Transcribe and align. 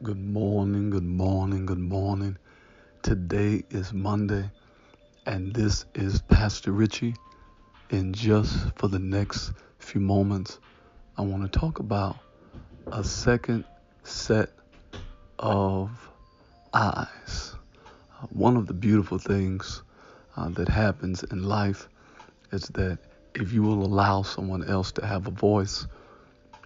Good 0.00 0.20
morning, 0.20 0.90
good 0.90 1.02
morning, 1.02 1.66
good 1.66 1.80
morning. 1.80 2.38
Today 3.02 3.64
is 3.70 3.92
Monday, 3.92 4.48
and 5.26 5.52
this 5.52 5.86
is 5.96 6.22
Pastor 6.22 6.70
Richie. 6.70 7.16
And 7.90 8.14
just 8.14 8.70
for 8.76 8.86
the 8.86 9.00
next 9.00 9.54
few 9.80 10.00
moments, 10.00 10.60
I 11.16 11.22
want 11.22 11.52
to 11.52 11.58
talk 11.58 11.80
about 11.80 12.16
a 12.92 13.02
second 13.02 13.64
set 14.04 14.50
of 15.40 15.90
eyes. 16.72 17.56
One 18.30 18.56
of 18.56 18.68
the 18.68 18.74
beautiful 18.74 19.18
things 19.18 19.82
uh, 20.36 20.48
that 20.50 20.68
happens 20.68 21.24
in 21.24 21.42
life 21.42 21.88
is 22.52 22.68
that 22.68 23.00
if 23.34 23.52
you 23.52 23.64
will 23.64 23.84
allow 23.84 24.22
someone 24.22 24.62
else 24.62 24.92
to 24.92 25.04
have 25.04 25.26
a 25.26 25.32
voice 25.32 25.88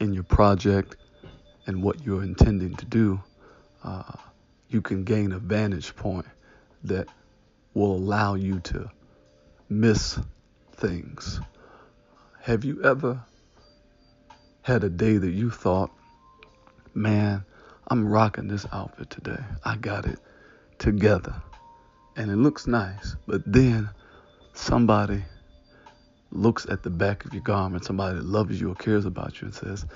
in 0.00 0.12
your 0.12 0.24
project 0.24 0.96
and 1.70 1.84
what 1.84 2.04
you're 2.04 2.24
intending 2.24 2.74
to 2.74 2.84
do, 2.84 3.22
uh, 3.84 4.12
you 4.68 4.82
can 4.82 5.04
gain 5.04 5.30
a 5.30 5.38
vantage 5.38 5.94
point 5.94 6.26
that 6.82 7.06
will 7.74 7.94
allow 7.94 8.34
you 8.34 8.58
to 8.58 8.90
miss 9.68 10.18
things. 10.72 11.40
Have 12.40 12.64
you 12.64 12.82
ever 12.82 13.24
had 14.62 14.82
a 14.82 14.88
day 14.88 15.16
that 15.16 15.30
you 15.30 15.48
thought, 15.48 15.92
man, 16.92 17.44
I'm 17.86 18.08
rocking 18.08 18.48
this 18.48 18.66
outfit 18.72 19.08
today. 19.08 19.42
I 19.64 19.76
got 19.76 20.06
it 20.06 20.18
together. 20.78 21.34
And 22.16 22.32
it 22.32 22.36
looks 22.36 22.66
nice. 22.66 23.14
But 23.28 23.42
then 23.46 23.88
somebody 24.54 25.22
looks 26.32 26.66
at 26.66 26.82
the 26.82 26.90
back 26.90 27.24
of 27.24 27.32
your 27.32 27.44
garment, 27.44 27.84
somebody 27.84 28.16
that 28.16 28.26
loves 28.26 28.60
you 28.60 28.72
or 28.72 28.74
cares 28.74 29.06
about 29.06 29.40
you, 29.40 29.46
and 29.46 29.54
says, 29.54 29.86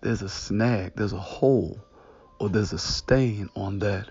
There's 0.00 0.22
a 0.22 0.28
snag, 0.28 0.92
there's 0.94 1.12
a 1.12 1.18
hole, 1.18 1.78
or 2.38 2.48
there's 2.48 2.72
a 2.72 2.78
stain 2.78 3.48
on 3.56 3.80
that 3.80 4.10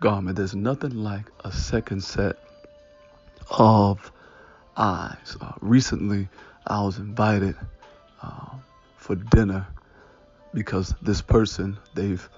garment. 0.00 0.36
There's 0.36 0.54
nothing 0.54 0.96
like 0.96 1.26
a 1.44 1.52
second 1.52 2.02
set 2.02 2.36
of 3.50 4.10
eyes. 4.76 5.36
Uh, 5.40 5.52
recently, 5.60 6.28
I 6.66 6.82
was 6.82 6.98
invited 6.98 7.56
uh, 8.22 8.56
for 8.96 9.14
dinner 9.14 9.66
because 10.54 10.94
this 11.02 11.22
person, 11.22 11.78
they've 11.94 12.28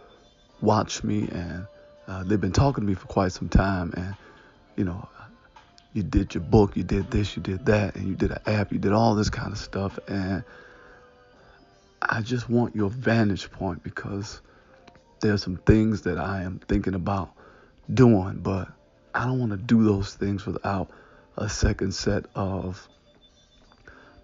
watched 0.61 1.05
me 1.05 1.29
and 1.33 1.67
uh, 2.07 2.23
they've 2.25 2.41
been 2.41 2.53
talking 2.53 2.85
to 2.85 2.89
me 2.89 2.95
for 2.95 3.07
quite 3.07 3.33
some 3.33 3.49
time. 3.49 3.93
And, 3.97 4.15
you 4.77 4.85
know, 4.85 5.09
you 5.95 6.03
did 6.03 6.35
your 6.35 6.43
book, 6.43 6.77
you 6.77 6.83
did 6.83 7.11
this, 7.11 7.37
you 7.37 7.43
did 7.43 7.65
that, 7.67 7.95
and 7.97 8.07
you 8.07 8.15
did 8.15 8.33
an 8.33 8.41
app, 8.47 8.73
you 8.73 8.79
did 8.79 8.93
all 8.93 9.15
this 9.15 9.31
kind 9.31 9.53
of 9.53 9.59
stuff. 9.59 9.99
And 10.09 10.45
I 12.07 12.21
just 12.21 12.49
want 12.51 12.77
your 12.77 12.91
vantage 12.91 13.51
point 13.51 13.83
because 13.83 14.43
there's 15.21 15.43
some 15.43 15.57
things 15.57 16.03
that 16.03 16.19
I 16.19 16.43
am 16.43 16.61
thinking 16.69 16.95
about 16.95 17.33
doing, 17.93 18.41
but 18.43 18.69
I 19.15 19.25
don't 19.25 19.39
want 19.39 19.53
to 19.53 19.57
do 19.57 19.85
those 19.85 20.15
things 20.15 20.45
without 20.45 20.91
a 21.37 21.49
second 21.49 21.93
set 21.95 22.27
of 22.35 22.89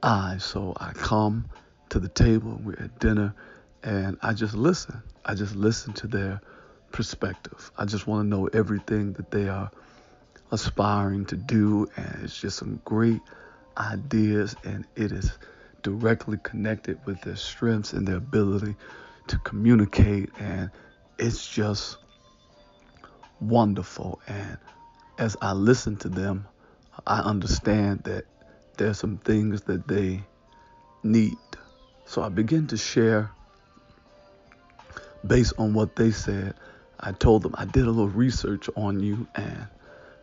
eyes. 0.02 0.44
So 0.44 0.74
I 0.78 0.92
come 0.92 1.48
to 1.88 1.98
the 1.98 2.08
table, 2.08 2.60
we're 2.62 2.78
at 2.78 2.98
dinner, 2.98 3.34
and 3.82 4.18
I 4.22 4.34
just 4.34 4.54
listen. 4.54 5.02
I 5.24 5.34
just 5.34 5.56
listen 5.56 5.92
to 5.94 6.06
their 6.06 6.40
perspective. 6.92 7.70
I 7.78 7.84
just 7.84 8.06
want 8.06 8.24
to 8.24 8.28
know 8.28 8.46
everything 8.48 9.14
that 9.14 9.30
they 9.30 9.48
are 9.48 9.70
aspiring 10.50 11.24
to 11.26 11.36
do, 11.36 11.88
and 11.96 12.24
it's 12.24 12.38
just 12.38 12.58
some 12.58 12.80
great 12.84 13.20
ideas, 13.78 14.56
and 14.64 14.86
it 14.96 15.12
is 15.12 15.32
directly 15.82 16.38
connected 16.42 17.04
with 17.06 17.20
their 17.22 17.36
strengths 17.36 17.92
and 17.92 18.06
their 18.06 18.16
ability 18.16 18.74
to 19.28 19.38
communicate, 19.38 20.30
and 20.38 20.70
it's 21.18 21.46
just 21.46 21.98
wonderful. 23.40 24.20
And 24.26 24.58
as 25.18 25.36
I 25.40 25.52
listen 25.52 25.96
to 25.98 26.08
them, 26.08 26.46
I 27.06 27.20
understand 27.20 28.04
that 28.04 28.24
there's 28.76 28.98
some 28.98 29.18
things 29.18 29.62
that 29.62 29.86
they 29.86 30.22
need. 31.02 31.38
So 32.04 32.22
I 32.22 32.28
begin 32.28 32.66
to 32.68 32.76
share 32.76 33.30
based 35.26 35.54
on 35.58 35.74
what 35.74 35.96
they 35.96 36.10
said. 36.10 36.54
I 36.98 37.12
told 37.12 37.42
them 37.42 37.54
I 37.56 37.64
did 37.64 37.84
a 37.84 37.90
little 37.90 38.08
research 38.08 38.68
on 38.76 39.00
you 39.00 39.26
and 39.34 39.66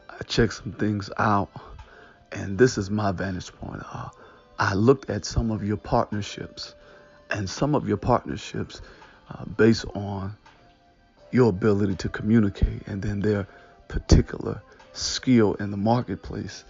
I 0.09 0.23
checked 0.23 0.53
some 0.53 0.73
things 0.73 1.09
out, 1.17 1.49
and 2.31 2.57
this 2.57 2.77
is 2.77 2.89
my 2.89 3.11
vantage 3.11 3.51
point. 3.53 3.83
Uh, 3.91 4.09
I 4.59 4.73
looked 4.73 5.09
at 5.09 5.25
some 5.25 5.51
of 5.51 5.63
your 5.63 5.77
partnerships, 5.77 6.75
and 7.29 7.49
some 7.49 7.75
of 7.75 7.87
your 7.87 7.97
partnerships 7.97 8.81
uh, 9.29 9.45
based 9.45 9.85
on 9.93 10.35
your 11.31 11.49
ability 11.49 11.95
to 11.95 12.09
communicate 12.09 12.87
and 12.87 13.01
then 13.01 13.19
their 13.19 13.47
particular 13.87 14.61
skill 14.93 15.55
in 15.55 15.71
the 15.71 15.77
marketplace. 15.77 16.63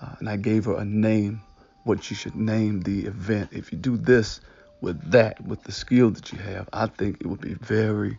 Uh, 0.00 0.14
and 0.18 0.28
I 0.28 0.36
gave 0.36 0.66
her 0.66 0.76
a 0.76 0.84
name, 0.84 1.40
what 1.84 2.10
you 2.10 2.16
should 2.16 2.36
name 2.36 2.82
the 2.82 3.06
event. 3.06 3.50
If 3.52 3.72
you 3.72 3.78
do 3.78 3.96
this 3.96 4.40
with 4.80 5.12
that, 5.12 5.40
with 5.40 5.62
the 5.62 5.72
skill 5.72 6.10
that 6.10 6.32
you 6.32 6.38
have, 6.38 6.68
I 6.72 6.86
think 6.86 7.18
it 7.20 7.26
would 7.26 7.40
be 7.40 7.54
very 7.54 8.18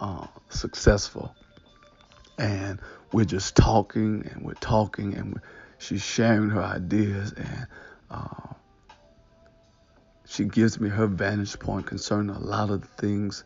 uh, 0.00 0.26
successful 0.48 1.34
and 2.38 2.80
we're 3.12 3.24
just 3.24 3.56
talking 3.56 4.28
and 4.32 4.42
we're 4.44 4.54
talking 4.54 5.14
and 5.14 5.34
we're, 5.34 5.42
she's 5.78 6.02
sharing 6.02 6.50
her 6.50 6.62
ideas 6.62 7.32
and 7.32 7.66
uh, 8.14 8.54
she 10.26 10.44
gives 10.44 10.80
me 10.80 10.88
her 10.88 11.06
vantage 11.06 11.58
point 11.58 11.86
concerning 11.86 12.34
a 12.34 12.38
lot 12.38 12.70
of 12.70 12.80
the 12.80 12.86
things 12.86 13.44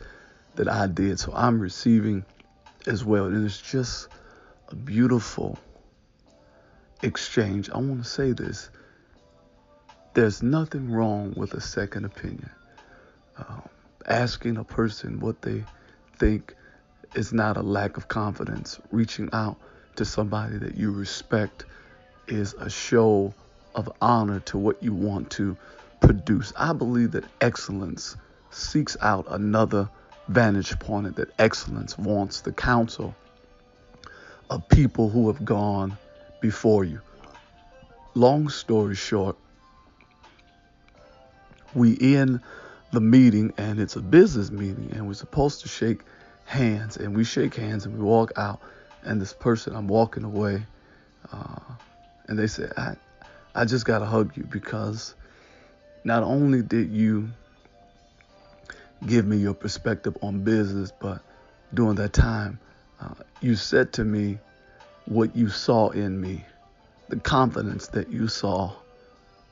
that 0.56 0.68
I 0.68 0.86
did. 0.86 1.18
So 1.18 1.32
I'm 1.34 1.60
receiving 1.60 2.24
as 2.86 3.04
well. 3.04 3.26
And 3.26 3.44
it's 3.44 3.60
just 3.60 4.08
a 4.68 4.74
beautiful 4.74 5.58
exchange. 7.02 7.70
I 7.70 7.78
want 7.78 8.02
to 8.02 8.08
say 8.08 8.32
this 8.32 8.70
there's 10.14 10.42
nothing 10.42 10.90
wrong 10.90 11.32
with 11.36 11.54
a 11.54 11.60
second 11.60 12.04
opinion. 12.04 12.50
Um, 13.36 13.68
asking 14.06 14.56
a 14.56 14.64
person 14.64 15.20
what 15.20 15.42
they 15.42 15.64
think 16.16 16.54
is 17.14 17.32
not 17.32 17.56
a 17.56 17.62
lack 17.62 17.96
of 17.96 18.08
confidence. 18.08 18.80
Reaching 18.90 19.28
out 19.32 19.56
to 19.96 20.04
somebody 20.04 20.58
that 20.58 20.76
you 20.76 20.90
respect 20.90 21.66
is 22.26 22.54
a 22.54 22.68
show 22.68 23.32
of 23.74 23.90
honor 24.00 24.40
to 24.40 24.58
what 24.58 24.82
you 24.82 24.92
want 24.92 25.30
to 25.32 25.56
produce. 26.00 26.52
I 26.56 26.72
believe 26.72 27.12
that 27.12 27.24
excellence 27.40 28.16
seeks 28.50 28.96
out 29.00 29.26
another 29.28 29.88
vantage 30.28 30.78
point, 30.78 31.16
that 31.16 31.30
excellence 31.38 31.96
wants 31.98 32.40
the 32.40 32.52
counsel 32.52 33.14
of 34.50 34.68
people 34.68 35.08
who 35.08 35.28
have 35.28 35.44
gone 35.44 35.96
before 36.40 36.84
you. 36.84 37.00
Long 38.14 38.48
story 38.48 38.94
short, 38.94 39.36
we 41.74 41.96
end 42.00 42.40
the 42.92 43.00
meeting 43.00 43.52
and 43.58 43.78
it's 43.78 43.96
a 43.96 44.00
business 44.00 44.50
meeting 44.50 44.90
and 44.94 45.06
we're 45.06 45.14
supposed 45.14 45.60
to 45.62 45.68
shake 45.68 46.00
hands 46.46 46.96
and 46.96 47.14
we 47.14 47.24
shake 47.24 47.54
hands 47.54 47.84
and 47.84 47.94
we 47.94 48.02
walk 48.02 48.32
out 48.36 48.60
and 49.04 49.20
this 49.20 49.34
person 49.34 49.76
I'm 49.76 49.88
walking 49.88 50.24
away 50.24 50.62
uh, 51.30 51.58
and 52.26 52.38
they 52.38 52.46
said 52.46 52.72
I 52.78 52.96
I 53.54 53.64
just 53.64 53.84
gotta 53.84 54.06
hug 54.06 54.36
you 54.36 54.44
because 54.44 55.14
not 56.04 56.22
only 56.22 56.62
did 56.62 56.90
you 56.90 57.28
give 59.06 59.26
me 59.26 59.36
your 59.36 59.54
perspective 59.54 60.16
on 60.22 60.42
business 60.42 60.92
but 60.98 61.22
during 61.74 61.94
that 61.96 62.12
time 62.12 62.58
uh, 63.00 63.14
you 63.40 63.54
said 63.54 63.92
to 63.92 64.04
me 64.04 64.38
what 65.06 65.34
you 65.36 65.48
saw 65.48 65.88
in 65.90 66.20
me 66.20 66.44
the 67.08 67.18
confidence 67.20 67.88
that 67.88 68.08
you 68.08 68.28
saw 68.28 68.72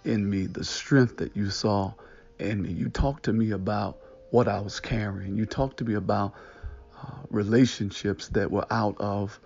in 0.04 0.28
me 0.28 0.46
the 0.46 0.64
strength 0.64 1.16
that 1.16 1.36
you 1.36 1.50
saw 1.50 1.92
in 2.38 2.62
me 2.62 2.70
you 2.70 2.88
talked 2.88 3.24
to 3.24 3.32
me 3.32 3.52
about 3.52 3.96
what 4.30 4.48
I 4.48 4.60
was 4.60 4.80
carrying 4.80 5.36
you 5.36 5.46
talked 5.46 5.78
to 5.78 5.84
me 5.84 5.94
about 5.94 6.34
uh, 7.02 7.10
relationships 7.30 8.28
that 8.28 8.50
were 8.50 8.66
out 8.70 8.96
of 8.98 9.38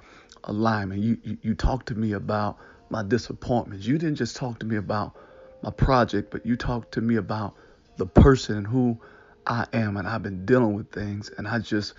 alignment. 0.45 1.03
You, 1.03 1.19
you, 1.23 1.39
you 1.43 1.55
talked 1.55 1.87
to 1.89 1.95
me 1.95 2.13
about 2.13 2.59
my 2.91 3.03
disappointments. 3.03 3.87
You 3.87 3.99
didn't 3.99 4.17
just 4.17 4.37
talk 4.37 4.59
to 4.61 4.67
me 4.67 4.77
about 4.77 5.17
my 5.63 5.71
project, 5.71 6.31
but 6.31 6.45
you 6.45 6.57
talked 6.57 6.93
to 6.93 7.01
me 7.01 7.17
about 7.17 7.55
the 7.97 8.07
person 8.07 8.59
and 8.59 8.67
who 8.67 8.99
I 9.47 9.67
am. 9.73 9.97
And 9.97 10.07
I've 10.07 10.23
been 10.23 10.45
dealing 10.45 10.75
with 10.75 10.91
things, 10.91 11.31
and 11.37 11.47
I 11.47 11.59
just 11.59 11.95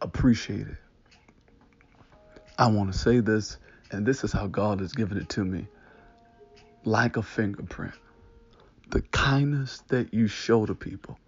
appreciate 0.00 0.66
it. 0.66 0.76
I 2.58 2.68
want 2.68 2.92
to 2.92 2.98
say 2.98 3.20
this, 3.20 3.56
and 3.90 4.04
this 4.06 4.24
is 4.24 4.32
how 4.32 4.46
God 4.46 4.80
has 4.80 4.92
given 4.92 5.18
it 5.18 5.28
to 5.30 5.44
me 5.44 5.66
like 6.84 7.16
a 7.16 7.22
fingerprint. 7.22 7.94
The 8.90 9.02
kindness 9.02 9.82
that 9.88 10.14
you 10.14 10.28
show 10.28 10.64
to 10.66 10.74
people 10.74 11.18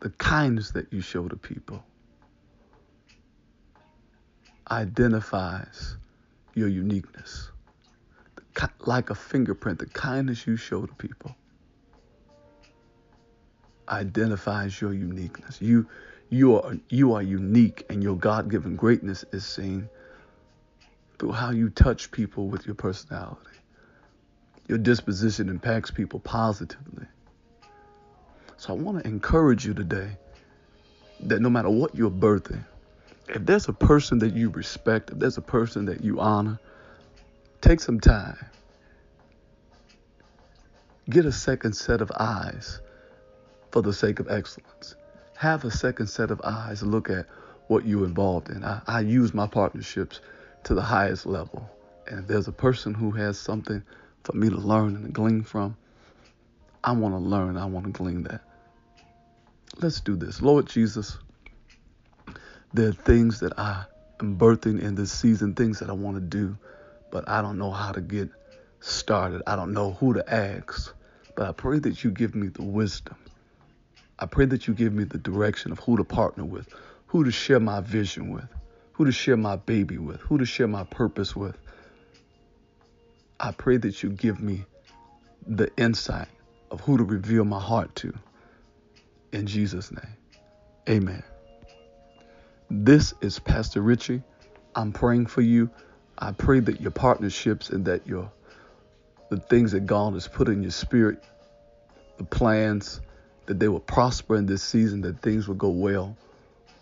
the 0.00 0.10
kindness 0.10 0.70
that 0.72 0.92
you 0.92 1.00
show 1.00 1.28
to 1.28 1.36
people 1.36 1.82
identifies 4.70 5.96
your 6.56 6.68
uniqueness. 6.68 7.50
Like 8.80 9.10
a 9.10 9.14
fingerprint, 9.14 9.78
the 9.78 9.86
kindness 9.86 10.46
you 10.46 10.56
show 10.56 10.86
to 10.86 10.94
people 10.94 11.36
identifies 13.88 14.80
your 14.80 14.92
uniqueness. 14.94 15.60
You 15.60 15.86
you 16.30 16.56
are 16.56 16.76
you 16.88 17.12
are 17.12 17.22
unique 17.22 17.84
and 17.90 18.02
your 18.02 18.16
God-given 18.16 18.76
greatness 18.76 19.24
is 19.32 19.44
seen 19.44 19.88
through 21.18 21.32
how 21.32 21.50
you 21.50 21.68
touch 21.68 22.10
people 22.10 22.48
with 22.48 22.66
your 22.66 22.74
personality. 22.74 23.40
Your 24.66 24.78
disposition 24.78 25.48
impacts 25.48 25.90
people 25.90 26.18
positively. 26.20 27.06
So 28.56 28.72
I 28.72 28.76
want 28.76 29.02
to 29.02 29.06
encourage 29.06 29.66
you 29.66 29.74
today 29.74 30.16
that 31.20 31.40
no 31.40 31.50
matter 31.50 31.70
what 31.70 31.94
you're 31.94 32.10
birthing, 32.10 32.64
if 33.28 33.44
there's 33.44 33.68
a 33.68 33.72
person 33.72 34.18
that 34.18 34.34
you 34.34 34.50
respect, 34.50 35.10
if 35.10 35.18
there's 35.18 35.38
a 35.38 35.42
person 35.42 35.86
that 35.86 36.04
you 36.04 36.20
honor, 36.20 36.58
take 37.60 37.80
some 37.80 38.00
time. 38.00 38.38
Get 41.08 41.24
a 41.24 41.32
second 41.32 41.74
set 41.74 42.00
of 42.00 42.10
eyes 42.18 42.80
for 43.70 43.82
the 43.82 43.92
sake 43.92 44.20
of 44.20 44.28
excellence. 44.28 44.96
Have 45.36 45.64
a 45.64 45.70
second 45.70 46.08
set 46.08 46.30
of 46.30 46.40
eyes 46.42 46.80
to 46.80 46.86
look 46.86 47.10
at 47.10 47.26
what 47.68 47.84
you're 47.84 48.04
involved 48.04 48.50
in. 48.50 48.64
I, 48.64 48.80
I 48.86 49.00
use 49.00 49.34
my 49.34 49.46
partnerships 49.46 50.20
to 50.64 50.74
the 50.74 50.82
highest 50.82 51.26
level. 51.26 51.68
And 52.06 52.20
if 52.20 52.26
there's 52.26 52.48
a 52.48 52.52
person 52.52 52.94
who 52.94 53.10
has 53.12 53.38
something 53.38 53.82
for 54.24 54.36
me 54.36 54.48
to 54.48 54.56
learn 54.56 54.96
and 54.96 55.06
to 55.06 55.12
glean 55.12 55.42
from, 55.42 55.76
I 56.82 56.92
want 56.92 57.14
to 57.14 57.18
learn. 57.18 57.56
I 57.56 57.66
want 57.66 57.86
to 57.86 57.92
glean 57.92 58.22
that. 58.24 58.42
Let's 59.80 60.00
do 60.00 60.16
this. 60.16 60.40
Lord 60.40 60.66
Jesus, 60.66 61.18
there 62.72 62.88
are 62.88 62.92
things 62.92 63.40
that 63.40 63.58
I 63.58 63.84
am 64.20 64.38
birthing 64.38 64.80
in 64.80 64.94
this 64.94 65.12
season, 65.12 65.54
things 65.54 65.78
that 65.80 65.90
I 65.90 65.92
want 65.92 66.16
to 66.16 66.20
do, 66.22 66.56
but 67.10 67.28
I 67.28 67.42
don't 67.42 67.58
know 67.58 67.70
how 67.70 67.92
to 67.92 68.00
get 68.00 68.28
started. 68.80 69.42
I 69.46 69.56
don't 69.56 69.72
know 69.72 69.92
who 69.92 70.14
to 70.14 70.32
ask. 70.32 70.94
But 71.34 71.48
I 71.48 71.52
pray 71.52 71.78
that 71.80 72.02
you 72.02 72.10
give 72.10 72.34
me 72.34 72.48
the 72.48 72.62
wisdom. 72.62 73.16
I 74.18 74.26
pray 74.26 74.46
that 74.46 74.66
you 74.66 74.74
give 74.74 74.92
me 74.92 75.04
the 75.04 75.18
direction 75.18 75.72
of 75.72 75.78
who 75.80 75.98
to 75.98 76.04
partner 76.04 76.44
with, 76.44 76.66
who 77.06 77.24
to 77.24 77.30
share 77.30 77.60
my 77.60 77.80
vision 77.80 78.32
with, 78.32 78.48
who 78.92 79.04
to 79.04 79.12
share 79.12 79.36
my 79.36 79.56
baby 79.56 79.98
with, 79.98 80.20
who 80.20 80.38
to 80.38 80.46
share 80.46 80.68
my 80.68 80.84
purpose 80.84 81.36
with. 81.36 81.56
I 83.38 83.52
pray 83.52 83.76
that 83.76 84.02
you 84.02 84.10
give 84.10 84.40
me 84.40 84.64
the 85.46 85.70
insight 85.76 86.28
of 86.70 86.80
who 86.80 86.96
to 86.96 87.04
reveal 87.04 87.44
my 87.44 87.60
heart 87.60 87.94
to. 87.96 88.14
In 89.32 89.46
Jesus' 89.46 89.92
name, 89.92 90.16
amen. 90.88 91.22
This 92.78 93.14
is 93.22 93.38
Pastor 93.38 93.80
Richie. 93.80 94.22
I'm 94.74 94.92
praying 94.92 95.26
for 95.26 95.40
you. 95.40 95.70
I 96.18 96.32
pray 96.32 96.60
that 96.60 96.78
your 96.78 96.90
partnerships 96.90 97.70
and 97.70 97.86
that 97.86 98.06
your 98.06 98.30
the 99.30 99.38
things 99.38 99.72
that 99.72 99.86
God 99.86 100.12
has 100.12 100.28
put 100.28 100.48
in 100.48 100.60
your 100.60 100.72
spirit, 100.72 101.24
the 102.18 102.24
plans, 102.24 103.00
that 103.46 103.58
they 103.58 103.68
will 103.68 103.80
prosper 103.80 104.36
in 104.36 104.44
this 104.44 104.62
season, 104.62 105.00
that 105.00 105.22
things 105.22 105.48
will 105.48 105.54
go 105.54 105.70
well 105.70 106.18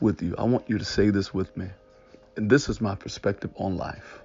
with 0.00 0.20
you. 0.20 0.34
I 0.36 0.42
want 0.42 0.68
you 0.68 0.78
to 0.78 0.84
say 0.84 1.10
this 1.10 1.32
with 1.32 1.56
me. 1.56 1.68
And 2.36 2.50
this 2.50 2.68
is 2.68 2.80
my 2.80 2.96
perspective 2.96 3.52
on 3.54 3.76
life. 3.76 4.20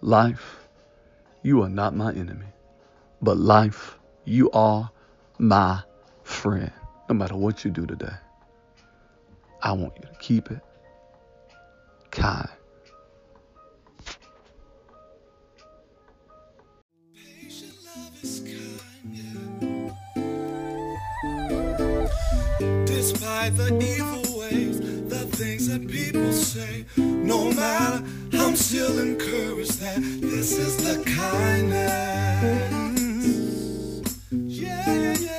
Life, 0.00 0.66
you 1.44 1.62
are 1.62 1.68
not 1.68 1.94
my 1.94 2.10
enemy, 2.10 2.46
but 3.22 3.36
life, 3.36 3.96
you 4.24 4.50
are 4.50 4.90
my 5.38 5.84
friend. 6.24 6.72
No 7.08 7.14
matter 7.14 7.36
what 7.36 7.64
you 7.64 7.70
do 7.70 7.86
today, 7.86 8.16
I 9.62 9.70
want 9.70 9.94
you 9.98 10.02
to 10.02 10.18
keep 10.18 10.50
it 10.50 10.60
car. 12.12 12.48
Despite 22.86 23.56
the 23.56 23.70
evil 23.92 24.38
ways, 24.38 24.78
the 25.08 25.26
things 25.36 25.66
that 25.68 25.88
people 25.88 26.32
say, 26.32 26.84
no 26.96 27.50
matter, 27.52 28.04
I'm 28.34 28.54
still 28.54 28.98
encouraged 29.00 29.80
that 29.80 29.98
this 30.20 30.52
is 30.58 30.76
the 30.76 31.02
kindness. 31.10 31.92
Yeah, 34.30 34.94
yeah, 34.94 35.16
yeah. 35.18 35.31